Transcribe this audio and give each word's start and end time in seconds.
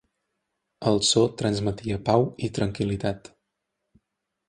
El 0.91 0.97
so 1.09 1.27
transmetia 1.43 2.01
pau 2.09 2.27
i 2.49 2.53
tranquil·litat. 2.59 3.33